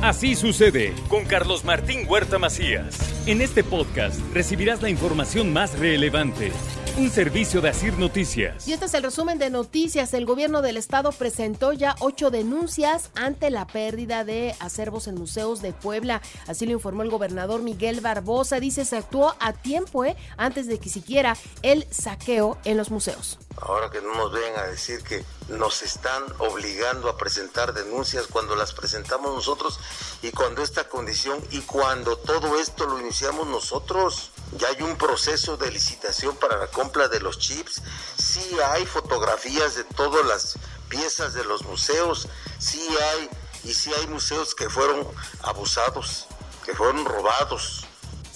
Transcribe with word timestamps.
Así 0.00 0.36
sucede 0.36 0.94
con 1.08 1.24
Carlos 1.24 1.64
Martín 1.64 2.06
Huerta 2.08 2.38
Macías. 2.38 2.96
En 3.26 3.40
este 3.40 3.64
podcast 3.64 4.20
recibirás 4.32 4.80
la 4.80 4.90
información 4.90 5.52
más 5.52 5.76
relevante. 5.76 6.52
Un 6.98 7.10
servicio 7.10 7.60
de 7.60 7.70
Asir 7.70 7.98
Noticias. 7.98 8.68
Y 8.68 8.72
este 8.74 8.86
es 8.86 8.94
el 8.94 9.02
resumen 9.02 9.40
de 9.40 9.50
noticias. 9.50 10.14
El 10.14 10.24
gobierno 10.24 10.62
del 10.62 10.76
estado 10.76 11.10
presentó 11.10 11.72
ya 11.72 11.96
ocho 11.98 12.30
denuncias 12.30 13.10
ante 13.16 13.50
la 13.50 13.66
pérdida 13.66 14.24
de 14.24 14.54
acervos 14.60 15.08
en 15.08 15.16
museos 15.16 15.62
de 15.62 15.72
Puebla. 15.72 16.22
Así 16.46 16.64
lo 16.64 16.72
informó 16.72 17.02
el 17.02 17.10
gobernador 17.10 17.62
Miguel 17.62 18.00
Barbosa. 18.00 18.60
Dice 18.60 18.84
se 18.84 18.98
actuó 18.98 19.34
a 19.40 19.52
tiempo, 19.52 20.04
¿eh? 20.04 20.16
antes 20.36 20.68
de 20.68 20.78
que 20.78 20.90
siquiera 20.90 21.36
el 21.62 21.88
saqueo 21.90 22.56
en 22.64 22.76
los 22.76 22.92
museos. 22.92 23.40
Ahora 23.60 23.90
que 23.90 24.00
no 24.00 24.14
nos 24.14 24.32
vengan 24.32 24.60
a 24.60 24.68
decir 24.68 25.02
que 25.02 25.24
nos 25.48 25.82
están 25.82 26.24
obligando 26.38 27.08
a 27.08 27.16
presentar 27.16 27.72
denuncias 27.72 28.26
cuando 28.26 28.54
las 28.54 28.72
presentamos 28.72 29.34
nosotros 29.34 29.80
y 30.22 30.30
cuando 30.30 30.62
esta 30.62 30.88
condición 30.88 31.42
y 31.50 31.60
cuando 31.62 32.18
todo 32.18 32.58
esto 32.58 32.86
lo 32.86 33.00
iniciamos 33.00 33.46
nosotros. 33.46 34.30
Ya 34.56 34.68
hay 34.68 34.82
un 34.82 34.96
proceso 34.96 35.56
de 35.56 35.70
licitación 35.70 36.36
para 36.36 36.58
la 36.58 36.66
compra 36.68 37.08
de 37.08 37.20
los 37.20 37.38
chips, 37.38 37.82
sí 38.18 38.56
hay 38.72 38.86
fotografías 38.86 39.74
de 39.74 39.84
todas 39.84 40.24
las 40.26 40.58
piezas 40.88 41.34
de 41.34 41.44
los 41.44 41.64
museos, 41.64 42.28
sí 42.58 42.88
hay, 43.12 43.30
y 43.64 43.74
sí 43.74 43.92
hay 43.94 44.06
museos 44.06 44.54
que 44.54 44.70
fueron 44.70 45.06
abusados, 45.42 46.26
que 46.64 46.74
fueron 46.74 47.04
robados. 47.04 47.87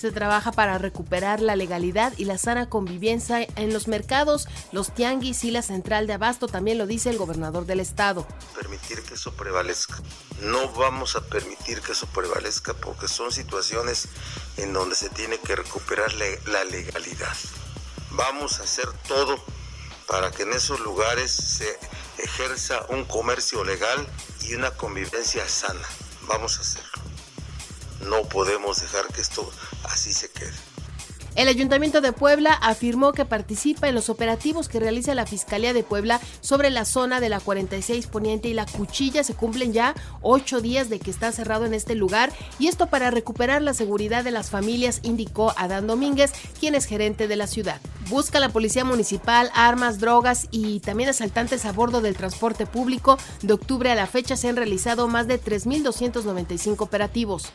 Se 0.02 0.10
trabaja 0.10 0.50
para 0.50 0.78
recuperar 0.78 1.40
la 1.40 1.54
legalidad 1.54 2.12
y 2.16 2.24
la 2.24 2.36
sana 2.36 2.68
convivencia 2.68 3.46
en 3.54 3.72
los 3.72 3.86
mercados, 3.86 4.48
los 4.72 4.92
tianguis 4.92 5.44
y 5.44 5.52
la 5.52 5.62
central 5.62 6.08
de 6.08 6.14
abasto, 6.14 6.48
también 6.48 6.76
lo 6.76 6.88
dice 6.88 7.10
el 7.10 7.18
gobernador 7.18 7.66
del 7.66 7.78
estado. 7.78 8.26
Permitir 8.52 9.00
que 9.02 9.14
eso 9.14 9.32
prevalezca. 9.34 10.02
No 10.40 10.72
vamos 10.72 11.14
a 11.14 11.20
permitir 11.20 11.80
que 11.82 11.92
eso 11.92 12.08
prevalezca 12.08 12.74
porque 12.74 13.06
son 13.06 13.30
situaciones 13.30 14.08
en 14.56 14.72
donde 14.72 14.96
se 14.96 15.08
tiene 15.08 15.38
que 15.38 15.54
recuperar 15.54 16.12
la 16.14 16.64
legalidad. 16.64 17.36
Vamos 18.10 18.58
a 18.58 18.64
hacer 18.64 18.88
todo 19.06 19.38
para 20.08 20.32
que 20.32 20.42
en 20.42 20.52
esos 20.52 20.80
lugares 20.80 21.30
se 21.30 21.78
ejerza 22.18 22.86
un 22.88 23.04
comercio 23.04 23.62
legal 23.62 24.04
y 24.40 24.54
una 24.54 24.72
convivencia 24.72 25.48
sana. 25.48 25.86
Vamos 26.22 26.58
a 26.58 26.62
hacerlo. 26.62 27.01
No 28.08 28.22
podemos 28.28 28.80
dejar 28.80 29.06
que 29.08 29.20
esto 29.20 29.48
así 29.84 30.12
se 30.12 30.30
quede. 30.30 30.52
El 31.34 31.48
Ayuntamiento 31.48 32.02
de 32.02 32.12
Puebla 32.12 32.52
afirmó 32.52 33.12
que 33.12 33.24
participa 33.24 33.88
en 33.88 33.94
los 33.94 34.10
operativos 34.10 34.68
que 34.68 34.78
realiza 34.78 35.14
la 35.14 35.24
Fiscalía 35.24 35.72
de 35.72 35.82
Puebla 35.82 36.20
sobre 36.42 36.68
la 36.68 36.84
zona 36.84 37.20
de 37.20 37.30
la 37.30 37.40
46 37.40 38.06
Poniente 38.08 38.48
y 38.48 38.54
la 38.54 38.66
Cuchilla. 38.66 39.24
Se 39.24 39.32
cumplen 39.32 39.72
ya 39.72 39.94
ocho 40.20 40.60
días 40.60 40.90
de 40.90 40.98
que 41.00 41.10
está 41.10 41.32
cerrado 41.32 41.64
en 41.64 41.72
este 41.72 41.94
lugar 41.94 42.30
y 42.58 42.68
esto 42.68 42.88
para 42.88 43.10
recuperar 43.10 43.62
la 43.62 43.72
seguridad 43.72 44.24
de 44.24 44.30
las 44.30 44.50
familias, 44.50 45.00
indicó 45.04 45.54
Adán 45.56 45.86
Domínguez, 45.86 46.32
quien 46.60 46.74
es 46.74 46.84
gerente 46.84 47.26
de 47.28 47.36
la 47.36 47.46
ciudad. 47.46 47.80
Busca 48.10 48.38
la 48.38 48.50
Policía 48.50 48.84
Municipal 48.84 49.50
armas, 49.54 50.00
drogas 50.00 50.48
y 50.50 50.80
también 50.80 51.08
asaltantes 51.08 51.64
a 51.64 51.72
bordo 51.72 52.02
del 52.02 52.14
transporte 52.14 52.66
público. 52.66 53.16
De 53.40 53.54
octubre 53.54 53.90
a 53.90 53.94
la 53.94 54.06
fecha 54.06 54.36
se 54.36 54.50
han 54.50 54.56
realizado 54.56 55.08
más 55.08 55.26
de 55.28 55.40
3.295 55.40 56.82
operativos 56.82 57.54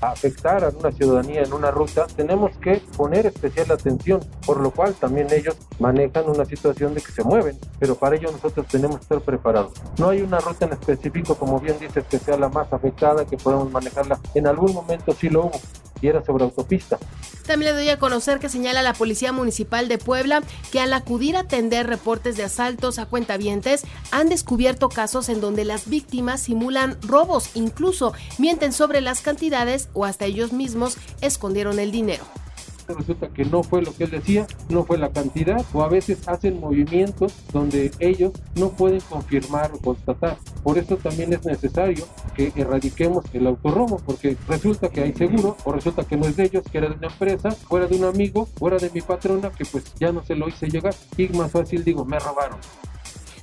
afectar 0.00 0.64
a 0.64 0.68
una 0.70 0.92
ciudadanía 0.92 1.42
en 1.42 1.52
una 1.52 1.70
ruta, 1.70 2.06
tenemos 2.16 2.56
que 2.58 2.82
poner 2.96 3.26
especial 3.26 3.70
atención, 3.70 4.20
por 4.46 4.60
lo 4.60 4.70
cual 4.70 4.94
también 4.94 5.28
ellos 5.30 5.56
manejan 5.78 6.28
una 6.28 6.44
situación 6.44 6.94
de 6.94 7.00
que 7.00 7.12
se 7.12 7.22
mueven, 7.22 7.58
pero 7.78 7.94
para 7.94 8.16
ello 8.16 8.30
nosotros 8.30 8.66
tenemos 8.66 8.96
que 8.96 9.02
estar 9.02 9.20
preparados. 9.20 9.72
No 9.98 10.08
hay 10.08 10.22
una 10.22 10.38
ruta 10.38 10.66
en 10.66 10.72
específico, 10.72 11.34
como 11.34 11.60
bien 11.60 11.78
dices, 11.78 12.04
que 12.08 12.18
sea 12.18 12.36
la 12.36 12.48
más 12.48 12.72
afectada, 12.72 13.24
que 13.24 13.36
podemos 13.36 13.70
manejarla. 13.70 14.18
En 14.34 14.46
algún 14.46 14.72
momento 14.74 15.12
sí 15.12 15.28
lo 15.28 15.46
hubo, 15.46 15.60
sobre. 16.00 16.98
También 17.46 17.74
le 17.74 17.80
doy 17.80 17.88
a 17.88 17.98
conocer 17.98 18.38
que 18.38 18.48
señala 18.48 18.82
la 18.82 18.92
Policía 18.92 19.32
Municipal 19.32 19.88
de 19.88 19.98
Puebla 19.98 20.42
que 20.70 20.80
al 20.80 20.92
acudir 20.92 21.36
a 21.36 21.40
atender 21.40 21.86
reportes 21.86 22.36
de 22.36 22.44
asaltos 22.44 22.98
a 22.98 23.06
cuentavientes 23.06 23.82
han 24.10 24.28
descubierto 24.28 24.88
casos 24.88 25.28
en 25.28 25.40
donde 25.40 25.64
las 25.64 25.88
víctimas 25.88 26.40
simulan 26.40 26.96
robos, 27.02 27.50
incluso 27.54 28.12
mienten 28.38 28.72
sobre 28.72 29.00
las 29.00 29.20
cantidades 29.20 29.88
o 29.94 30.04
hasta 30.04 30.26
ellos 30.26 30.52
mismos 30.52 30.96
escondieron 31.20 31.78
el 31.78 31.90
dinero 31.90 32.24
resulta 32.94 33.28
que 33.28 33.44
no 33.44 33.62
fue 33.62 33.82
lo 33.82 33.94
que 33.94 34.04
él 34.04 34.10
decía, 34.10 34.46
no 34.68 34.84
fue 34.84 34.98
la 34.98 35.10
cantidad, 35.10 35.64
o 35.72 35.82
a 35.82 35.88
veces 35.88 36.26
hacen 36.28 36.60
movimientos 36.60 37.34
donde 37.52 37.90
ellos 37.98 38.32
no 38.54 38.70
pueden 38.70 39.00
confirmar 39.00 39.72
o 39.74 39.78
constatar. 39.78 40.38
Por 40.62 40.78
eso 40.78 40.96
también 40.96 41.32
es 41.32 41.44
necesario 41.44 42.04
que 42.34 42.52
erradiquemos 42.54 43.24
el 43.32 43.46
autorrobo, 43.46 43.98
porque 44.04 44.36
resulta 44.48 44.88
que 44.88 45.02
hay 45.02 45.12
seguro, 45.12 45.56
o 45.64 45.72
resulta 45.72 46.04
que 46.04 46.16
no 46.16 46.26
es 46.26 46.36
de 46.36 46.44
ellos, 46.44 46.64
que 46.70 46.78
era 46.78 46.88
de 46.88 46.96
una 46.96 47.08
empresa, 47.08 47.50
fuera 47.50 47.86
de 47.86 47.96
un 47.96 48.04
amigo, 48.04 48.46
fuera 48.46 48.76
de 48.76 48.90
mi 48.90 49.00
patrona, 49.00 49.50
que 49.50 49.64
pues 49.64 49.94
ya 49.98 50.12
no 50.12 50.22
se 50.22 50.34
lo 50.34 50.48
hice 50.48 50.68
llegar. 50.68 50.94
Y 51.16 51.28
más 51.28 51.50
fácil 51.50 51.84
digo, 51.84 52.04
me 52.04 52.18
robaron. 52.18 52.58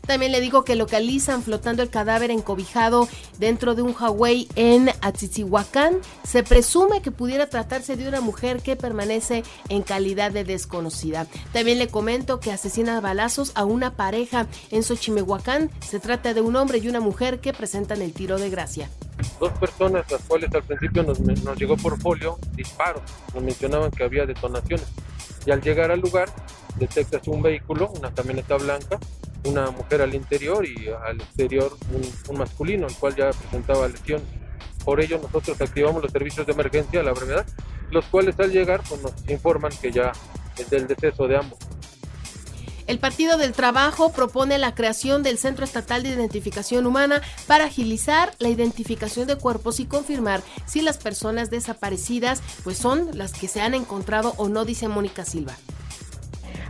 También 0.07 0.31
le 0.31 0.41
digo 0.41 0.63
que 0.63 0.75
localizan 0.75 1.43
flotando 1.43 1.83
el 1.83 1.89
cadáver 1.89 2.31
encobijado 2.31 3.07
dentro 3.39 3.75
de 3.75 3.81
un 3.81 3.93
Huawei 3.93 4.47
en 4.55 4.89
Atzizihuacán. 5.01 5.97
Se 6.23 6.43
presume 6.43 7.01
que 7.01 7.11
pudiera 7.11 7.49
tratarse 7.49 7.97
de 7.97 8.07
una 8.07 8.21
mujer 8.21 8.61
que 8.61 8.77
permanece 8.77 9.43
en 9.69 9.83
calidad 9.83 10.31
de 10.31 10.45
desconocida. 10.45 11.27
También 11.51 11.77
le 11.77 11.89
comento 11.89 12.39
que 12.39 12.51
asesina 12.51 12.97
a 12.97 13.01
balazos 13.01 13.51
a 13.55 13.65
una 13.65 13.95
pareja 13.95 14.47
en 14.71 14.81
Xochimehuacán. 14.81 15.69
Se 15.85 15.99
trata 15.99 16.33
de 16.33 16.41
un 16.41 16.55
hombre 16.55 16.77
y 16.79 16.87
una 16.87 17.01
mujer 17.01 17.41
que 17.41 17.51
presentan 17.51 18.01
el 18.01 18.13
tiro 18.13 18.37
de 18.39 18.49
gracia. 18.49 18.89
Dos 19.39 19.51
personas, 19.53 20.09
las 20.09 20.21
cuales 20.21 20.53
al 20.53 20.63
principio 20.63 21.03
nos, 21.03 21.19
nos 21.19 21.57
llegó 21.57 21.75
por 21.75 21.99
folio 21.99 22.39
disparos. 22.53 23.03
Nos 23.33 23.43
mencionaban 23.43 23.91
que 23.91 24.03
había 24.03 24.25
detonaciones. 24.25 24.87
Y 25.45 25.51
al 25.51 25.61
llegar 25.61 25.91
al 25.91 25.99
lugar, 25.99 26.29
detectas 26.77 27.27
un 27.27 27.41
vehículo, 27.41 27.91
una 27.97 28.13
camioneta 28.13 28.55
blanca, 28.57 28.99
una 29.47 29.71
mujer 29.71 30.01
al 30.01 30.13
interior 30.13 30.65
y 30.65 30.89
al 30.89 31.21
exterior 31.21 31.75
un, 32.29 32.37
masculino, 32.37 32.87
el 32.87 32.95
cual 32.95 33.15
ya 33.15 33.29
presentaba 33.31 33.87
lesión. 33.87 34.21
Por 34.83 35.01
ello 35.01 35.19
nosotros 35.21 35.59
activamos 35.59 36.01
los 36.01 36.11
servicios 36.11 36.45
de 36.45 36.53
emergencia 36.53 36.99
a 36.99 37.03
la 37.03 37.13
brevedad, 37.13 37.45
los 37.91 38.05
cuales 38.05 38.39
al 38.39 38.51
llegar 38.51 38.81
pues, 38.87 39.01
nos 39.01 39.13
informan 39.29 39.71
que 39.81 39.91
ya 39.91 40.11
es 40.57 40.69
del 40.69 40.87
deceso 40.87 41.27
de 41.27 41.37
ambos. 41.37 41.59
El 42.87 42.99
Partido 42.99 43.37
del 43.37 43.51
Trabajo 43.51 44.13
propone 44.13 44.57
la 44.57 44.73
creación 44.73 45.21
del 45.21 45.37
Centro 45.37 45.65
Estatal 45.65 46.03
de 46.03 46.09
Identificación 46.09 46.85
Humana 46.85 47.21
para 47.45 47.65
agilizar 47.65 48.33
la 48.39 48.47
identificación 48.47 49.27
de 49.27 49.35
cuerpos 49.35 49.81
y 49.81 49.85
confirmar 49.85 50.41
si 50.65 50.81
las 50.81 50.97
personas 50.97 51.49
desaparecidas 51.49 52.41
pues 52.63 52.77
son 52.77 53.09
las 53.17 53.33
que 53.33 53.49
se 53.49 53.59
han 53.59 53.73
encontrado 53.73 54.33
o 54.37 54.47
no, 54.47 54.63
dice 54.63 54.87
Mónica 54.87 55.25
Silva. 55.25 55.57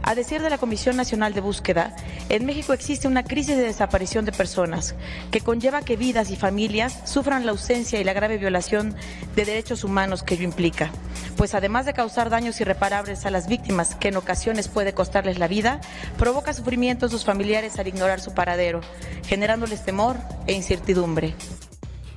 A 0.07 0.15
decir 0.15 0.41
de 0.41 0.49
la 0.49 0.57
Comisión 0.57 0.95
Nacional 0.95 1.33
de 1.33 1.41
Búsqueda, 1.41 1.93
en 2.29 2.45
México 2.45 2.71
existe 2.71 3.09
una 3.09 3.25
crisis 3.25 3.57
de 3.57 3.63
desaparición 3.63 4.23
de 4.23 4.31
personas 4.31 4.95
que 5.31 5.41
conlleva 5.41 5.81
que 5.81 5.97
vidas 5.97 6.31
y 6.31 6.37
familias 6.37 7.01
sufran 7.03 7.45
la 7.45 7.51
ausencia 7.51 7.99
y 7.99 8.05
la 8.05 8.13
grave 8.13 8.37
violación 8.37 8.95
de 9.35 9.43
derechos 9.43 9.83
humanos 9.83 10.23
que 10.23 10.35
ello 10.35 10.45
implica. 10.45 10.91
Pues 11.35 11.55
además 11.55 11.85
de 11.85 11.91
causar 11.91 12.29
daños 12.29 12.61
irreparables 12.61 13.25
a 13.25 13.31
las 13.31 13.49
víctimas, 13.49 13.95
que 13.95 14.07
en 14.07 14.15
ocasiones 14.15 14.69
puede 14.69 14.93
costarles 14.93 15.39
la 15.39 15.49
vida, 15.49 15.81
provoca 16.17 16.53
sufrimiento 16.53 17.07
a 17.07 17.09
sus 17.09 17.25
familiares 17.25 17.77
al 17.77 17.89
ignorar 17.89 18.21
su 18.21 18.33
paradero, 18.33 18.79
generándoles 19.25 19.83
temor 19.83 20.15
e 20.47 20.53
incertidumbre 20.53 21.35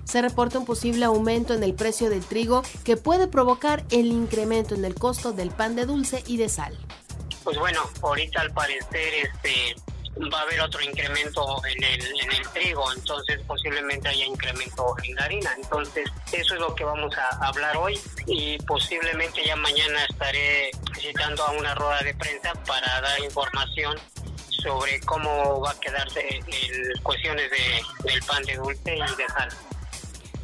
se 0.05 0.23
reporta 0.23 0.59
un 0.59 0.65
posible 0.65 1.05
aumento 1.05 1.55
en 1.55 1.63
el 1.63 1.73
precio 1.73 2.11
del 2.11 2.25
trigo 2.25 2.63
que 2.83 2.97
puede 2.97 3.29
provocar 3.29 3.85
el 3.91 4.07
incremento 4.07 4.75
en 4.75 4.85
el 4.85 4.97
costo 4.97 5.33
del 5.33 5.51
pan 5.51 5.77
de 5.77 5.87
dulce 5.87 6.25
y 6.27 6.37
de 6.37 6.49
sal 6.49 6.77
pues 7.51 7.59
bueno, 7.59 7.83
ahorita 8.01 8.43
al 8.43 8.53
parecer 8.53 9.13
este 9.15 9.75
va 10.33 10.39
a 10.39 10.43
haber 10.43 10.61
otro 10.61 10.81
incremento 10.83 11.61
en 11.67 11.83
el, 11.83 12.01
en 12.21 12.31
el 12.31 12.49
trigo, 12.51 12.93
entonces 12.93 13.41
posiblemente 13.45 14.09
haya 14.09 14.25
incremento 14.25 14.95
en 15.03 15.17
la 15.17 15.25
harina. 15.25 15.51
Entonces, 15.57 16.09
eso 16.31 16.55
es 16.55 16.61
lo 16.61 16.73
que 16.77 16.85
vamos 16.85 17.13
a 17.19 17.45
hablar 17.45 17.77
hoy 17.77 17.99
y 18.29 18.57
posiblemente 18.59 19.45
ya 19.45 19.57
mañana 19.57 20.05
estaré 20.09 20.71
visitando 20.95 21.43
a 21.43 21.51
una 21.51 21.75
rueda 21.75 22.01
de 22.03 22.15
prensa 22.15 22.53
para 22.69 23.01
dar 23.01 23.19
información 23.19 23.99
sobre 24.63 25.01
cómo 25.01 25.61
va 25.61 25.73
a 25.73 25.81
quedarse 25.81 26.21
en 26.29 27.03
cuestiones 27.03 27.51
de, 27.51 28.13
del 28.13 28.23
pan 28.23 28.45
de 28.45 28.55
dulce 28.55 28.95
y 28.97 29.17
de 29.17 29.29
sal. 29.29 29.49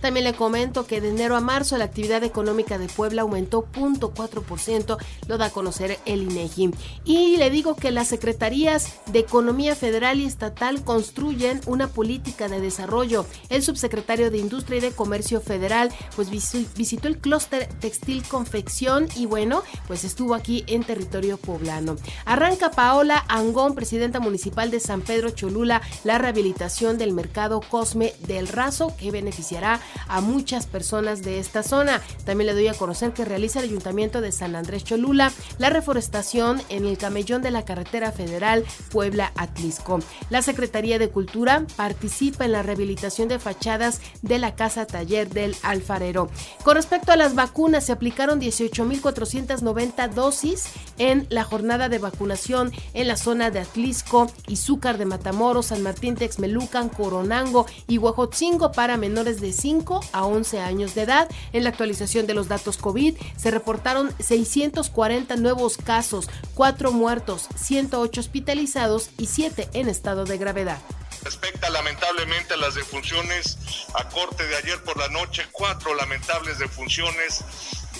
También 0.07 0.23
le 0.23 0.35
comento 0.35 0.87
que 0.87 1.01
de 1.01 1.09
enero 1.09 1.35
a 1.35 1.41
marzo 1.41 1.77
la 1.77 1.87
actividad 1.87 2.23
económica 2.23 2.79
de 2.79 2.87
Puebla 2.87 3.23
aumentó 3.23 3.67
0.4%, 3.73 4.99
lo 5.27 5.37
da 5.37 5.47
a 5.47 5.51
conocer 5.51 5.99
el 6.07 6.23
INEGI. 6.23 6.71
Y 7.05 7.37
le 7.39 7.51
digo 7.51 7.75
que 7.75 7.91
las 7.91 8.07
secretarías 8.07 9.01
de 9.07 9.19
Economía 9.19 9.75
Federal 9.75 10.21
y 10.21 10.25
Estatal 10.25 10.85
construyen 10.85 11.61
una 11.67 11.89
política 11.89 12.47
de 12.47 12.61
desarrollo. 12.61 13.27
El 13.49 13.65
subsecretario 13.65 14.31
de 14.31 14.39
Industria 14.39 14.79
y 14.79 14.81
de 14.81 14.93
Comercio 14.93 15.41
Federal 15.41 15.91
pues 16.15 16.31
visitó 16.31 17.09
el 17.09 17.19
clúster 17.19 17.67
textil 17.81 18.23
confección 18.23 19.09
y 19.17 19.27
bueno, 19.27 19.65
pues 19.89 20.05
estuvo 20.05 20.37
aquí 20.37 20.63
en 20.69 20.85
territorio 20.85 21.37
poblano. 21.37 21.97
Arranca 22.27 22.71
Paola 22.71 23.25
Angón, 23.27 23.75
presidenta 23.75 24.21
municipal 24.21 24.71
de 24.71 24.79
San 24.79 25.01
Pedro 25.01 25.31
Cholula, 25.31 25.83
la 26.05 26.19
rehabilitación 26.19 26.97
del 26.97 27.13
mercado 27.13 27.61
Cosme 27.61 28.13
del 28.29 28.47
Razo 28.47 28.95
que 28.97 29.11
beneficiará 29.11 29.81
a 30.09 30.21
muchas 30.21 30.67
personas 30.67 31.23
de 31.23 31.39
esta 31.39 31.63
zona. 31.63 32.01
También 32.25 32.47
le 32.47 32.55
doy 32.55 32.69
a 32.69 32.75
conocer 32.75 33.13
que 33.13 33.25
realiza 33.25 33.61
el 33.61 33.67
Ayuntamiento 33.67 34.21
de 34.21 34.33
San 34.33 34.57
Andrés 34.57 34.85
Cholula 34.85 35.33
la 35.59 35.71
reforestación 35.71 36.63
en 36.69 36.85
el 36.85 36.99
camellón 36.99 37.43
de 37.43 37.51
la 37.51 37.65
carretera 37.65 38.13
federal 38.13 38.65
Puebla-Atlisco. 38.91 40.01
La 40.31 40.43
Secretaría 40.43 40.99
de 40.99 41.11
Cultura 41.11 41.67
participa 41.77 42.45
en 42.45 42.53
la 42.53 42.63
rehabilitación 42.63 43.29
de 43.29 43.39
fachadas 43.39 44.01
de 44.23 44.39
la 44.39 44.55
Casa 44.55 44.87
Taller 44.87 45.29
del 45.29 45.55
Alfarero. 45.63 46.29
Con 46.63 46.77
respecto 46.77 47.13
a 47.13 47.17
las 47.17 47.35
vacunas, 47.35 47.87
se 47.87 47.93
aplicaron 47.93 48.41
18.490 48.41 50.11
dosis 50.11 50.65
en 50.99 51.27
la 51.31 51.45
jornada 51.45 51.89
de 51.89 51.99
vacunación 51.99 52.73
en 52.95 53.09
la 53.09 53.17
zona 53.17 53.51
de 53.51 53.61
Atlisco, 53.61 54.29
Izúcar 54.49 54.99
de 54.99 55.07
Matamoros, 55.07 55.67
San 55.67 55.83
Martín 55.83 56.17
Texmelucan, 56.17 56.89
Coronango 56.89 57.67
y 57.87 57.99
Huejotzingo 57.99 58.73
para 58.73 58.97
menores 58.97 59.41
de 59.41 59.53
5 59.53 59.86
a 60.13 60.25
11 60.25 60.61
años 60.61 60.95
de 60.95 61.03
edad. 61.03 61.29
En 61.53 61.65
la 61.65 61.71
actualización 61.71 62.27
de 62.27 62.35
los 62.35 62.49
datos 62.49 62.77
COVID 62.77 63.17
se 63.37 63.51
reportaron 63.51 64.15
640 64.19 65.37
nuevos 65.37 65.77
casos, 65.77 66.29
4 66.55 66.93
muertos, 66.93 67.49
108 67.57 68.21
hospitalizados 68.21 69.11
y 69.19 69.27
7 69.27 69.71
en 69.73 69.89
estado 69.89 70.25
de 70.25 70.39
gravedad. 70.39 70.79
Respecta 71.23 71.71
lamentablemente 71.71 72.55
a 72.55 72.57
las 72.57 72.75
defunciones 72.75 73.59
a 73.95 74.09
corte 74.09 74.47
de 74.47 74.57
ayer 74.57 74.83
por 74.85 74.97
la 74.97 75.09
noche, 75.09 75.45
cuatro 75.51 75.95
lamentables 75.95 76.59
defunciones, 76.59 77.45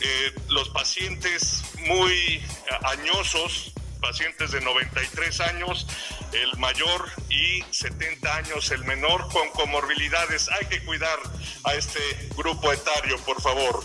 eh, 0.01 0.33
los 0.49 0.69
pacientes 0.69 1.65
muy 1.89 2.43
añosos, 2.85 3.73
pacientes 4.01 4.53
de 4.53 4.61
93 4.61 5.41
años, 5.41 5.87
el 6.43 6.59
mayor 6.59 7.07
y 7.31 7.63
70 7.71 8.37
años 8.37 8.71
el 8.71 8.85
menor 8.85 9.29
con 9.33 9.49
comorbilidades. 9.51 10.49
Hay 10.51 10.67
que 10.67 10.85
cuidar 10.85 11.19
a 11.65 11.75
este 11.75 12.01
grupo 12.37 12.73
etario, 12.73 13.17
por 13.25 13.41
favor. 13.41 13.85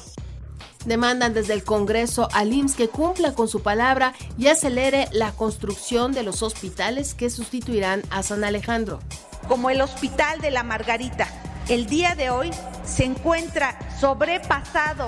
Demandan 0.85 1.33
desde 1.33 1.53
el 1.53 1.63
Congreso 1.63 2.27
al 2.33 2.51
IMSS 2.51 2.75
que 2.75 2.89
cumpla 2.89 3.33
con 3.33 3.47
su 3.47 3.61
palabra 3.61 4.13
y 4.37 4.47
acelere 4.47 5.07
la 5.11 5.31
construcción 5.31 6.11
de 6.11 6.23
los 6.23 6.41
hospitales 6.41 7.13
que 7.13 7.29
sustituirán 7.29 8.01
a 8.09 8.23
San 8.23 8.43
Alejandro. 8.43 8.99
Como 9.47 9.69
el 9.69 9.81
Hospital 9.81 10.41
de 10.41 10.51
la 10.51 10.63
Margarita, 10.63 11.27
el 11.69 11.85
día 11.85 12.15
de 12.15 12.31
hoy 12.31 12.51
se 12.83 13.05
encuentra 13.05 13.77
sobrepasado. 13.99 15.07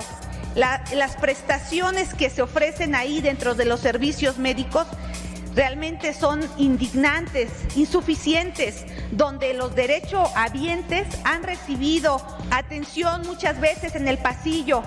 las 0.54 1.16
prestaciones 1.16 2.14
que 2.14 2.30
se 2.30 2.40
ofrecen 2.40 2.94
ahí 2.94 3.20
dentro 3.20 3.56
de 3.56 3.64
los 3.64 3.80
servicios 3.80 4.38
médicos 4.38 4.86
realmente 5.54 6.12
son 6.14 6.40
indignantes, 6.58 7.50
insuficientes, 7.76 8.84
donde 9.12 9.54
los 9.54 9.74
derechohabientes 9.74 11.06
han 11.24 11.42
recibido 11.42 12.20
atención 12.50 13.22
muchas 13.26 13.60
veces 13.60 13.94
en 13.94 14.08
el 14.08 14.18
pasillo, 14.18 14.82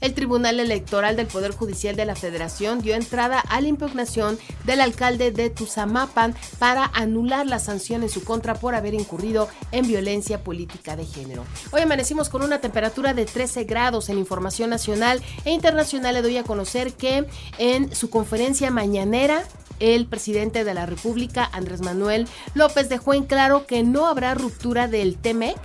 el 0.00 0.14
Tribunal 0.14 0.60
Electoral 0.60 1.16
del 1.16 1.26
Poder 1.26 1.52
Judicial 1.52 1.96
de 1.96 2.04
la 2.04 2.14
Federación 2.14 2.80
dio 2.80 2.94
entrada 2.94 3.40
a 3.40 3.60
la 3.60 3.68
impugnación 3.68 4.38
del 4.64 4.80
alcalde 4.80 5.32
de 5.32 5.50
Tuzamapan 5.50 6.34
para 6.58 6.84
anular 6.94 7.46
la 7.46 7.58
sanción 7.58 8.02
en 8.02 8.08
su 8.08 8.22
contra 8.22 8.54
por 8.54 8.74
haber 8.74 8.94
incurrido 8.94 9.48
en 9.72 9.88
violencia 9.88 10.44
política 10.44 10.94
de 10.94 11.04
género. 11.04 11.44
Hoy 11.72 11.82
amanecimos 11.82 12.28
con 12.28 12.42
una 12.42 12.60
temperatura 12.60 13.12
de 13.12 13.26
13 13.26 13.64
grados 13.64 14.08
en 14.08 14.18
información 14.18 14.70
nacional 14.70 15.20
e 15.44 15.50
internacional. 15.50 16.14
Le 16.14 16.22
doy 16.22 16.36
a 16.36 16.44
conocer 16.44 16.92
que 16.92 17.26
en 17.58 17.94
su 17.94 18.08
conferencia 18.08 18.70
mañanera 18.70 19.42
el 19.80 20.06
presidente 20.06 20.64
de 20.64 20.74
la 20.74 20.86
República, 20.86 21.48
Andrés 21.52 21.80
Manuel 21.80 22.26
López, 22.54 22.88
dejó 22.88 23.14
en 23.14 23.24
claro 23.24 23.66
que 23.66 23.82
no 23.82 24.06
habrá 24.06 24.34
ruptura 24.34 24.88
del 24.88 25.16
TEMEC 25.16 25.56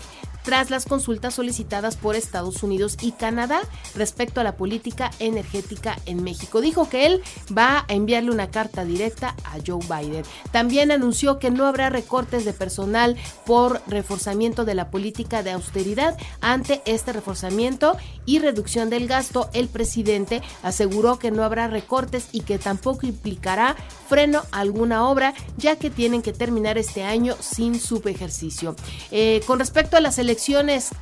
tras 0.43 0.69
las 0.69 0.85
consultas 0.85 1.33
solicitadas 1.33 1.95
por 1.95 2.15
Estados 2.15 2.63
Unidos 2.63 2.97
y 3.01 3.13
Canadá 3.13 3.61
respecto 3.95 4.41
a 4.41 4.43
la 4.43 4.55
política 4.55 5.11
energética 5.19 5.97
en 6.05 6.23
México. 6.23 6.61
Dijo 6.61 6.89
que 6.89 7.05
él 7.05 7.21
va 7.55 7.85
a 7.87 7.93
enviarle 7.93 8.31
una 8.31 8.51
carta 8.51 8.85
directa 8.85 9.35
a 9.45 9.57
Joe 9.65 9.79
Biden. 9.87 10.23
También 10.51 10.91
anunció 10.91 11.39
que 11.39 11.51
no 11.51 11.65
habrá 11.65 11.89
recortes 11.89 12.45
de 12.45 12.53
personal 12.53 13.15
por 13.45 13.81
reforzamiento 13.87 14.65
de 14.65 14.75
la 14.75 14.91
política 14.91 15.43
de 15.43 15.51
austeridad. 15.51 16.17
Ante 16.41 16.81
este 16.85 17.13
reforzamiento 17.13 17.97
y 18.25 18.39
reducción 18.39 18.89
del 18.89 19.07
gasto, 19.07 19.49
el 19.53 19.67
presidente 19.67 20.41
aseguró 20.61 21.19
que 21.19 21.31
no 21.31 21.43
habrá 21.43 21.67
recortes 21.67 22.27
y 22.31 22.41
que 22.41 22.59
tampoco 22.59 23.07
implicará 23.07 23.75
freno 24.07 24.43
a 24.51 24.59
alguna 24.59 25.07
obra, 25.07 25.33
ya 25.57 25.75
que 25.75 25.89
tienen 25.89 26.21
que 26.21 26.33
terminar 26.33 26.77
este 26.77 27.03
año 27.03 27.35
sin 27.39 27.79
subejercicio. 27.79 28.75
Eh, 29.11 29.41
con 29.47 29.59
respecto 29.59 29.97
a 29.97 30.01
las 30.01 30.17
elecciones 30.17 30.32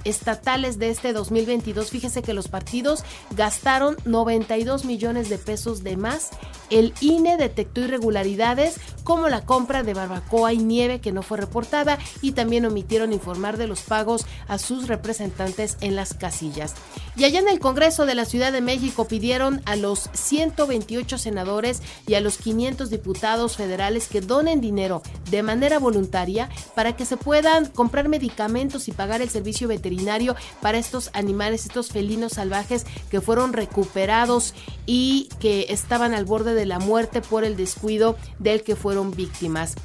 estatales 0.03 0.77
de 0.79 0.89
este 0.89 1.13
2022, 1.13 1.89
fíjese 1.89 2.21
que 2.21 2.33
los 2.33 2.47
partidos 2.47 3.03
gastaron 3.31 3.97
92 4.05 4.85
millones 4.85 5.29
de 5.29 5.37
pesos 5.37 5.83
de 5.83 5.97
más. 5.97 6.31
El 6.71 6.93
INE 7.01 7.37
detectó 7.37 7.81
irregularidades 7.81 8.79
como 9.03 9.29
la 9.29 9.45
compra 9.45 9.83
de 9.83 9.93
barbacoa 9.93 10.53
y 10.53 10.57
nieve 10.57 11.01
que 11.01 11.11
no 11.11 11.21
fue 11.21 11.37
reportada 11.37 11.99
y 12.21 12.31
también 12.31 12.65
omitieron 12.65 13.13
informar 13.13 13.57
de 13.57 13.67
los 13.67 13.81
pagos 13.81 14.25
a 14.47 14.57
sus 14.57 14.87
representantes 14.87 15.77
en 15.81 15.95
las 15.95 16.13
casillas. 16.13 16.75
Y 17.15 17.25
allá 17.25 17.39
en 17.39 17.49
el 17.49 17.59
Congreso 17.59 18.05
de 18.05 18.15
la 18.15 18.25
Ciudad 18.25 18.53
de 18.53 18.61
México 18.61 19.05
pidieron 19.05 19.61
a 19.65 19.75
los 19.75 20.09
128 20.13 21.17
senadores 21.17 21.81
y 22.07 22.13
a 22.13 22.21
los 22.21 22.37
500 22.37 22.89
diputados 22.89 23.57
federales 23.57 24.07
que 24.07 24.21
donen 24.21 24.61
dinero 24.61 25.01
de 25.29 25.43
manera 25.43 25.77
voluntaria 25.77 26.49
para 26.73 26.95
que 26.95 27.05
se 27.05 27.17
puedan 27.17 27.65
comprar 27.65 28.07
medicamentos 28.07 28.87
y 28.87 28.93
pagar 28.93 29.21
el 29.21 29.29
servicio 29.29 29.67
veterinario 29.67 30.35
para 30.61 30.77
estos 30.77 31.09
animales, 31.13 31.65
estos 31.65 31.89
felinos 31.89 32.33
salvajes 32.33 32.85
que 33.09 33.19
fueron 33.19 33.51
recuperados 33.51 34.53
y 34.85 35.27
que 35.39 35.65
estaban 35.69 36.13
al 36.13 36.25
borde 36.25 36.53
de 36.53 36.60
la 36.65 36.79
muerte 36.79 37.21
por 37.21 37.43
el 37.43 37.57
descuido 37.57 38.17
del 38.39 38.63
que 38.63 38.75
fueron 38.75 39.11
víctimas. 39.11 39.75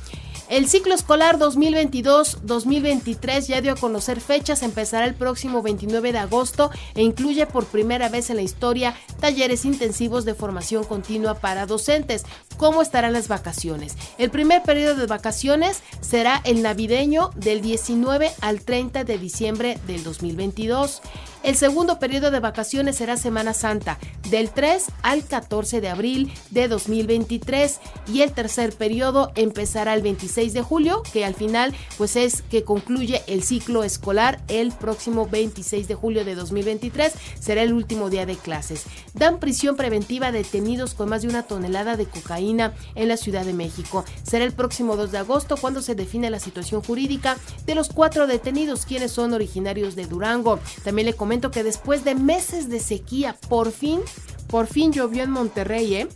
El 0.48 0.68
ciclo 0.68 0.94
escolar 0.94 1.38
2022-2023 1.38 3.48
ya 3.48 3.60
dio 3.60 3.72
a 3.72 3.76
conocer 3.76 4.20
fechas, 4.20 4.62
empezará 4.62 5.04
el 5.04 5.14
próximo 5.14 5.60
29 5.60 6.12
de 6.12 6.18
agosto 6.18 6.70
e 6.94 7.02
incluye 7.02 7.46
por 7.46 7.66
primera 7.66 8.08
vez 8.08 8.30
en 8.30 8.36
la 8.36 8.42
historia 8.42 8.94
talleres 9.18 9.64
intensivos 9.64 10.24
de 10.24 10.34
formación 10.34 10.84
continua 10.84 11.34
para 11.34 11.66
docentes. 11.66 12.24
¿Cómo 12.58 12.80
estarán 12.80 13.12
las 13.12 13.26
vacaciones? 13.26 13.96
El 14.18 14.30
primer 14.30 14.62
periodo 14.62 14.94
de 14.94 15.06
vacaciones 15.06 15.82
será 16.00 16.40
el 16.44 16.62
navideño 16.62 17.30
del 17.34 17.60
19 17.60 18.30
al 18.40 18.60
30 18.60 19.02
de 19.02 19.18
diciembre 19.18 19.80
del 19.88 20.04
2022. 20.04 21.02
El 21.46 21.54
segundo 21.54 22.00
periodo 22.00 22.32
de 22.32 22.40
vacaciones 22.40 22.96
será 22.96 23.16
Semana 23.16 23.54
Santa, 23.54 24.00
del 24.30 24.50
3 24.50 24.86
al 25.02 25.24
14 25.24 25.80
de 25.80 25.88
abril 25.88 26.32
de 26.50 26.66
2023 26.66 27.78
y 28.12 28.22
el 28.22 28.32
tercer 28.32 28.72
periodo 28.72 29.30
empezará 29.36 29.94
el 29.94 30.02
26 30.02 30.52
de 30.52 30.62
julio, 30.62 31.04
que 31.12 31.24
al 31.24 31.36
final 31.36 31.72
pues 31.98 32.16
es 32.16 32.42
que 32.42 32.64
concluye 32.64 33.22
el 33.28 33.44
ciclo 33.44 33.84
escolar 33.84 34.40
el 34.48 34.72
próximo 34.72 35.28
26 35.28 35.86
de 35.86 35.94
julio 35.94 36.24
de 36.24 36.34
2023, 36.34 37.12
será 37.38 37.62
el 37.62 37.72
último 37.72 38.10
día 38.10 38.26
de 38.26 38.34
clases. 38.34 38.82
Dan 39.14 39.38
prisión 39.38 39.76
preventiva 39.76 40.26
a 40.26 40.32
detenidos 40.32 40.94
con 40.94 41.08
más 41.08 41.22
de 41.22 41.28
una 41.28 41.44
tonelada 41.44 41.96
de 41.96 42.06
cocaína 42.06 42.74
en 42.96 43.06
la 43.06 43.16
Ciudad 43.16 43.44
de 43.44 43.54
México. 43.54 44.04
Será 44.24 44.44
el 44.44 44.52
próximo 44.52 44.96
2 44.96 45.12
de 45.12 45.18
agosto 45.18 45.56
cuando 45.56 45.80
se 45.80 45.94
define 45.94 46.28
la 46.28 46.40
situación 46.40 46.82
jurídica 46.82 47.36
de 47.66 47.76
los 47.76 47.90
cuatro 47.90 48.26
detenidos 48.26 48.84
quienes 48.84 49.12
son 49.12 49.32
originarios 49.32 49.94
de 49.94 50.06
Durango. 50.06 50.58
También 50.82 51.06
le 51.06 51.14
comento 51.14 51.35
que 51.40 51.62
después 51.62 52.04
de 52.04 52.14
meses 52.14 52.68
de 52.68 52.80
sequía, 52.80 53.36
por 53.48 53.72
fin, 53.72 54.00
por 54.48 54.66
fin 54.66 54.92
llovió 54.92 55.22
en 55.22 55.30
Monterrey, 55.30 55.94
¿eh? 55.94 56.08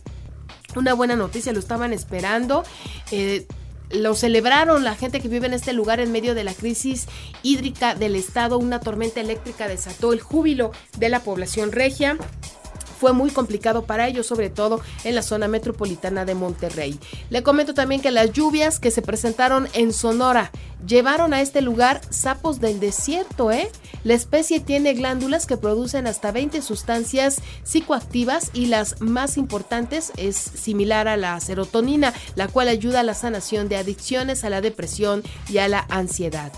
Una 0.75 0.93
buena 0.93 1.15
noticia, 1.15 1.51
lo 1.51 1.59
estaban 1.59 1.93
esperando. 1.93 2.63
Eh, 3.11 3.45
lo 3.89 4.15
celebraron 4.15 4.85
la 4.85 4.95
gente 4.95 5.19
que 5.19 5.27
vive 5.27 5.47
en 5.47 5.53
este 5.53 5.73
lugar 5.73 5.99
en 5.99 6.13
medio 6.13 6.33
de 6.33 6.45
la 6.45 6.53
crisis 6.53 7.07
hídrica 7.43 7.93
del 7.93 8.15
estado. 8.15 8.57
Una 8.57 8.79
tormenta 8.79 9.19
eléctrica 9.19 9.67
desató 9.67 10.13
el 10.13 10.21
júbilo 10.21 10.71
de 10.97 11.09
la 11.09 11.19
población 11.21 11.71
regia 11.73 12.17
fue 13.01 13.13
muy 13.13 13.31
complicado 13.31 13.85
para 13.85 14.07
ellos, 14.07 14.27
sobre 14.27 14.51
todo 14.51 14.79
en 15.03 15.15
la 15.15 15.23
zona 15.23 15.47
metropolitana 15.47 16.23
de 16.23 16.35
Monterrey. 16.35 16.99
Le 17.31 17.41
comento 17.41 17.73
también 17.73 17.99
que 17.99 18.11
las 18.11 18.31
lluvias 18.31 18.79
que 18.79 18.91
se 18.91 19.01
presentaron 19.01 19.67
en 19.73 19.91
Sonora 19.91 20.51
llevaron 20.85 21.33
a 21.33 21.41
este 21.41 21.61
lugar 21.61 22.01
sapos 22.09 22.59
del 22.59 22.79
desierto, 22.79 23.51
¿eh? 23.51 23.69
La 24.03 24.13
especie 24.15 24.59
tiene 24.59 24.93
glándulas 24.93 25.45
que 25.45 25.57
producen 25.57 26.07
hasta 26.07 26.31
20 26.31 26.61
sustancias 26.61 27.41
psicoactivas 27.63 28.49
y 28.53 28.65
las 28.65 28.99
más 28.99 29.37
importantes 29.37 30.11
es 30.17 30.35
similar 30.35 31.07
a 31.07 31.17
la 31.17 31.39
serotonina, 31.39 32.13
la 32.35 32.47
cual 32.47 32.67
ayuda 32.67 33.01
a 33.01 33.03
la 33.03 33.13
sanación 33.13 33.69
de 33.69 33.77
adicciones, 33.77 34.43
a 34.43 34.49
la 34.49 34.61
depresión 34.61 35.23
y 35.49 35.59
a 35.59 35.67
la 35.67 35.85
ansiedad. 35.89 36.51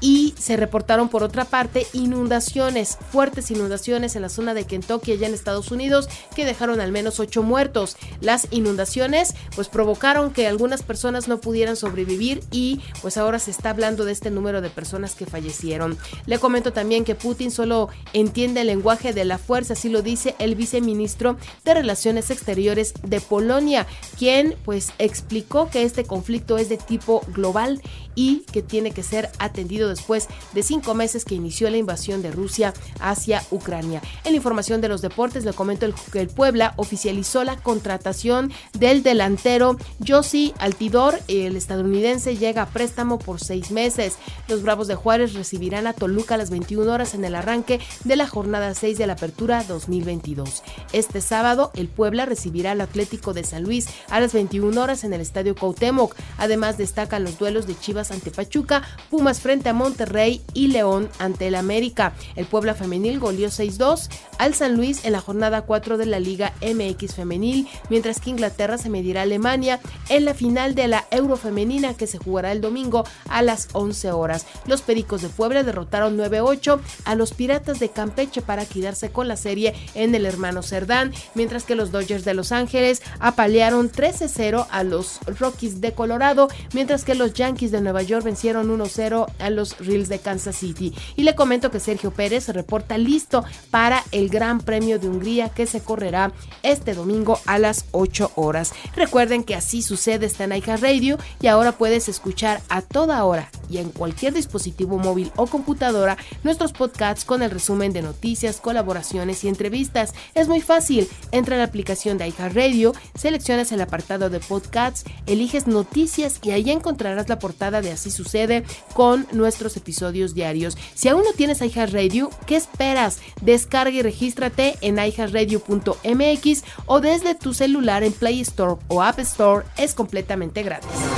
Y 0.00 0.34
se 0.38 0.56
reportaron 0.56 1.08
por 1.08 1.22
otra 1.22 1.44
parte 1.44 1.86
inundaciones, 1.92 2.98
fuertes 3.10 3.50
inundaciones 3.50 4.16
en 4.16 4.22
la 4.22 4.28
zona 4.28 4.54
de 4.54 4.64
Kentucky 4.64 5.12
allá 5.12 5.26
en 5.26 5.34
Estados 5.34 5.70
Unidos 5.70 6.08
que 6.34 6.44
dejaron 6.44 6.80
al 6.80 6.92
menos 6.92 7.20
ocho 7.20 7.42
muertos. 7.42 7.96
Las 8.20 8.48
inundaciones 8.50 9.34
pues 9.54 9.68
provocaron 9.68 10.32
que 10.32 10.46
algunas 10.46 10.82
personas 10.82 11.28
no 11.28 11.40
pudieran 11.40 11.76
sobrevivir 11.76 12.42
y 12.50 12.80
pues 13.02 13.16
ahora 13.16 13.38
se 13.38 13.50
está 13.50 13.70
hablando 13.70 14.04
de 14.04 14.12
este 14.12 14.30
número 14.30 14.60
de 14.60 14.70
personas 14.70 15.14
que 15.14 15.26
fallecieron. 15.26 15.98
Le 16.26 16.38
comento 16.38 16.72
también 16.72 17.04
que 17.04 17.14
Putin 17.14 17.50
solo 17.50 17.88
entiende 18.12 18.60
el 18.60 18.68
lenguaje 18.68 19.12
de 19.12 19.24
la 19.24 19.38
fuerza, 19.38 19.72
así 19.72 19.88
lo 19.88 20.02
dice 20.02 20.34
el 20.38 20.54
viceministro 20.54 21.36
de 21.64 21.74
Relaciones 21.74 22.30
Exteriores 22.30 22.94
de 23.02 23.20
Polonia, 23.20 23.86
quien 24.18 24.54
pues 24.64 24.92
explicó 24.98 25.68
que 25.70 25.82
este 25.82 26.04
conflicto 26.04 26.58
es 26.58 26.68
de 26.68 26.76
tipo 26.76 27.22
global 27.28 27.82
y 28.14 28.40
que 28.52 28.62
tiene 28.62 28.90
que 28.90 29.02
ser 29.02 29.30
atendido 29.38 29.87
después 29.88 30.28
de 30.52 30.62
cinco 30.62 30.94
meses 30.94 31.24
que 31.24 31.34
inició 31.34 31.70
la 31.70 31.76
invasión 31.76 32.22
de 32.22 32.30
Rusia 32.30 32.74
hacia 33.00 33.42
Ucrania. 33.50 34.02
En 34.24 34.32
la 34.32 34.36
información 34.36 34.80
de 34.80 34.88
los 34.88 35.02
deportes 35.02 35.44
le 35.44 35.52
comento 35.52 35.86
que 36.12 36.20
el 36.20 36.28
Puebla 36.28 36.74
oficializó 36.76 37.44
la 37.44 37.56
contratación 37.56 38.52
del 38.72 39.02
delantero 39.02 39.76
Josi 40.06 40.54
Altidor. 40.58 41.18
El 41.28 41.56
estadounidense 41.56 42.36
llega 42.36 42.62
a 42.62 42.66
préstamo 42.66 43.18
por 43.18 43.40
seis 43.40 43.70
meses. 43.70 44.16
Los 44.48 44.62
Bravos 44.62 44.88
de 44.88 44.94
Juárez 44.94 45.34
recibirán 45.34 45.86
a 45.86 45.92
Toluca 45.92 46.34
a 46.34 46.38
las 46.38 46.50
21 46.50 46.90
horas 46.90 47.14
en 47.14 47.24
el 47.24 47.34
arranque 47.34 47.80
de 48.04 48.16
la 48.16 48.26
jornada 48.26 48.74
6 48.74 48.98
de 48.98 49.06
la 49.06 49.14
Apertura 49.14 49.64
2022. 49.64 50.62
Este 50.92 51.20
sábado, 51.20 51.70
el 51.74 51.88
Puebla 51.88 52.26
recibirá 52.26 52.72
al 52.72 52.80
Atlético 52.80 53.34
de 53.34 53.44
San 53.44 53.62
Luis 53.62 53.86
a 54.10 54.20
las 54.20 54.32
21 54.32 54.80
horas 54.80 55.04
en 55.04 55.12
el 55.12 55.20
Estadio 55.20 55.54
Cuauhtémoc. 55.54 56.14
Además, 56.38 56.78
destacan 56.78 57.24
los 57.24 57.38
duelos 57.38 57.66
de 57.66 57.78
Chivas 57.78 58.10
ante 58.10 58.30
Pachuca, 58.30 58.82
Pumas 59.10 59.40
frente 59.40 59.68
a 59.68 59.74
Monterrey 59.78 60.42
y 60.52 60.68
León 60.68 61.08
ante 61.18 61.46
el 61.46 61.54
América. 61.54 62.12
El 62.36 62.44
Puebla 62.46 62.74
Femenil 62.74 63.18
goleó 63.18 63.48
6-2 63.48 64.10
al 64.38 64.54
San 64.54 64.76
Luis 64.76 65.04
en 65.04 65.12
la 65.12 65.20
jornada 65.20 65.62
4 65.62 65.96
de 65.96 66.06
la 66.06 66.20
Liga 66.20 66.52
MX 66.60 67.14
Femenil, 67.14 67.66
mientras 67.88 68.20
que 68.20 68.30
Inglaterra 68.30 68.76
se 68.76 68.90
medirá 68.90 69.20
a 69.20 69.22
Alemania 69.24 69.80
en 70.08 70.24
la 70.24 70.34
final 70.34 70.74
de 70.74 70.88
la 70.88 71.06
Eurofemenina 71.10 71.94
que 71.94 72.06
se 72.06 72.18
jugará 72.18 72.52
el 72.52 72.60
domingo 72.60 73.04
a 73.28 73.42
las 73.42 73.68
11 73.72 74.10
horas. 74.12 74.46
Los 74.66 74.82
Pericos 74.82 75.22
de 75.22 75.28
Puebla 75.28 75.62
derrotaron 75.62 76.18
9-8 76.18 76.80
a 77.04 77.14
los 77.14 77.32
Piratas 77.32 77.78
de 77.78 77.90
Campeche 77.90 78.42
para 78.42 78.66
quedarse 78.66 79.10
con 79.10 79.28
la 79.28 79.36
serie 79.36 79.74
en 79.94 80.14
el 80.14 80.26
hermano 80.26 80.62
Cerdán, 80.62 81.12
mientras 81.34 81.64
que 81.64 81.74
los 81.74 81.92
Dodgers 81.92 82.24
de 82.24 82.34
Los 82.34 82.52
Ángeles 82.52 83.02
apalearon 83.20 83.90
13-0 83.90 84.66
a 84.70 84.82
los 84.82 85.20
Rockies 85.38 85.80
de 85.80 85.92
Colorado, 85.92 86.48
mientras 86.72 87.04
que 87.04 87.14
los 87.14 87.32
Yankees 87.34 87.70
de 87.70 87.80
Nueva 87.80 88.02
York 88.02 88.24
vencieron 88.24 88.68
1-0 88.76 89.26
a 89.38 89.50
Reels 89.78 90.08
de 90.08 90.18
Kansas 90.18 90.56
City. 90.56 90.94
Y 91.16 91.22
le 91.22 91.34
comento 91.34 91.70
que 91.70 91.80
Sergio 91.80 92.10
Pérez 92.10 92.44
se 92.44 92.52
reporta 92.52 92.98
listo 92.98 93.44
para 93.70 94.02
el 94.12 94.28
Gran 94.28 94.60
Premio 94.60 94.98
de 94.98 95.08
Hungría 95.08 95.48
que 95.48 95.66
se 95.66 95.80
correrá 95.80 96.32
este 96.62 96.94
domingo 96.94 97.38
a 97.46 97.58
las 97.58 97.86
8 97.92 98.32
horas. 98.36 98.72
Recuerden 98.96 99.44
que 99.44 99.54
así 99.54 99.82
sucede 99.82 100.26
está 100.26 100.44
en 100.44 100.80
Radio 100.80 101.18
y 101.40 101.46
ahora 101.46 101.72
puedes 101.72 102.08
escuchar 102.08 102.60
a 102.68 102.82
toda 102.82 103.24
hora 103.24 103.50
y 103.68 103.78
en 103.78 103.90
cualquier 103.90 104.32
dispositivo 104.32 104.98
móvil 104.98 105.32
o 105.36 105.46
computadora 105.46 106.16
nuestros 106.44 106.72
podcasts 106.72 107.24
con 107.24 107.42
el 107.42 107.50
resumen 107.50 107.92
de 107.92 108.02
noticias, 108.02 108.60
colaboraciones 108.60 109.44
y 109.44 109.48
entrevistas. 109.48 110.14
Es 110.34 110.48
muy 110.48 110.60
fácil. 110.60 111.08
Entra 111.32 111.56
a 111.56 111.58
la 111.58 111.64
aplicación 111.64 112.18
de 112.18 112.28
iHeartRadio, 112.28 112.92
seleccionas 113.14 113.72
el 113.72 113.80
apartado 113.80 114.30
de 114.30 114.40
podcasts, 114.40 115.04
eliges 115.26 115.66
noticias 115.66 116.38
y 116.42 116.50
ahí 116.50 116.70
encontrarás 116.70 117.28
la 117.28 117.38
portada 117.38 117.80
de 117.80 117.92
Así 117.92 118.10
sucede 118.10 118.64
con 118.94 119.26
nuestros 119.32 119.76
episodios 119.76 120.34
diarios. 120.34 120.76
Si 120.94 121.08
aún 121.08 121.24
no 121.24 121.32
tienes 121.32 121.60
iHeartRadio, 121.60 122.30
¿qué 122.46 122.56
esperas? 122.56 123.18
Descarga 123.40 123.90
y 123.90 124.02
regístrate 124.02 124.76
en 124.80 124.98
iHeartRadio.mx 124.98 126.64
o 126.86 127.00
desde 127.00 127.34
tu 127.34 127.54
celular 127.54 128.04
en 128.04 128.12
Play 128.12 128.40
Store 128.40 128.76
o 128.88 129.02
App 129.02 129.18
Store. 129.18 129.64
Es 129.76 129.94
completamente 129.94 130.62
gratis. 130.62 131.17